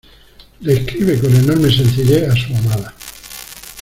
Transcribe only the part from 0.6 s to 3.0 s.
Le escribe con enorme sencillez, a su amada.